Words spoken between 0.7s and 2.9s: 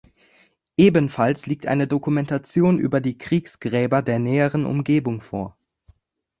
Ebenfalls liegt eine Dokumentation